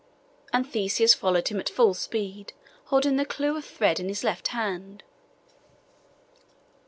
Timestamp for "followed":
1.13-1.49